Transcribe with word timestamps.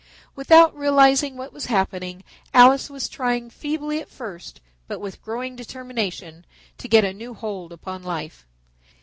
Without 0.35 0.75
realizing 0.75 1.37
what 1.37 1.53
was 1.53 1.67
happening, 1.67 2.23
Alice 2.55 2.89
was 2.89 3.07
trying 3.07 3.51
feebly 3.51 3.99
at 3.99 4.09
first, 4.09 4.59
but 4.87 4.99
with 4.99 5.21
growing 5.21 5.55
determination, 5.55 6.43
to 6.79 6.87
get 6.87 7.05
a 7.05 7.13
new 7.13 7.35
hold 7.35 7.71
upon 7.71 8.01
life. 8.01 8.47